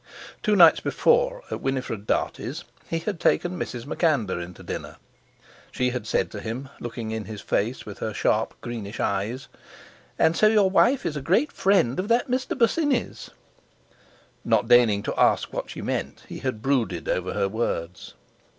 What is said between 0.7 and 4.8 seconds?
before, at Winifred Dartie's, he had taken Mrs. MacAnder into